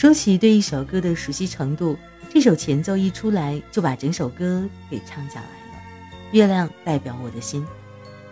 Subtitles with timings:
[0.00, 1.94] 说起对一首歌的熟悉程度，
[2.32, 5.82] 这首前奏一出来就把整首歌给唱下来了。
[6.32, 7.62] 月亮代表我的心，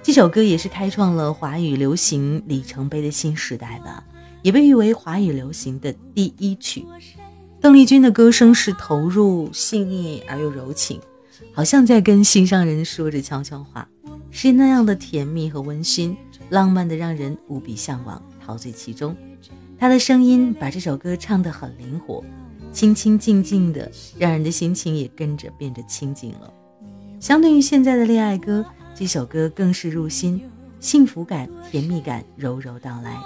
[0.03, 4.03] 这首歌也是开创了华语流行里程碑的新时代吧，
[4.41, 6.87] 也被誉为华语流行的第一曲。
[7.61, 10.99] 邓丽君的歌声是投入、细腻而又柔情，
[11.53, 13.87] 好像在跟心上人说着悄悄话，
[14.31, 16.17] 是那样的甜蜜和温馨，
[16.49, 19.15] 浪漫的让人无比向往，陶醉其中。
[19.79, 22.25] 他的声音把这首歌唱得很灵活，
[22.73, 26.53] 清清静静的，让人的心情也跟着变得清静了。
[27.21, 30.43] 相对于现在的恋爱歌，这首歌更是入心，
[30.81, 33.17] 幸福感、甜蜜感柔柔道来。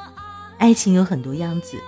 [0.58, 1.78] 爱情有很多样子。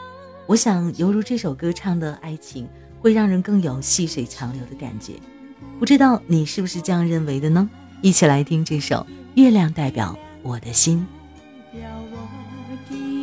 [0.46, 2.66] 我想，犹如这首歌唱的爱情，
[3.00, 5.12] 会让人更有细水长流的感觉。
[5.78, 7.68] 不知道你是不是这样认为的呢？
[8.02, 8.96] 一起来听这首
[9.34, 11.06] 《月亮代表我的心》。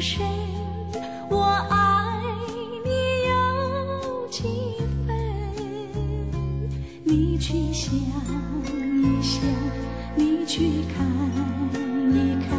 [0.00, 0.26] 深，
[1.28, 2.22] 我爱
[2.86, 2.90] 你
[3.28, 4.42] 有几
[5.06, 5.14] 分？
[7.04, 9.42] 你去想一想，
[10.16, 11.06] 你去看
[12.14, 12.16] 一
[12.48, 12.58] 看，